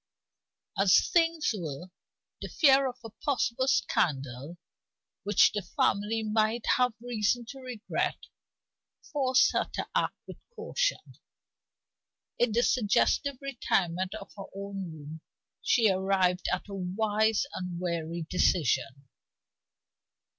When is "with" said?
10.27-10.37